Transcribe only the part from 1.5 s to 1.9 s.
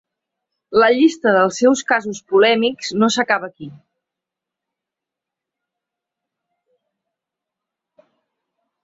seus